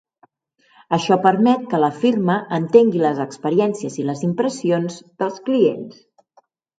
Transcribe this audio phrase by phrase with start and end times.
[0.95, 6.01] Això permet que la firma entengui les experiències i les impressions dels clients.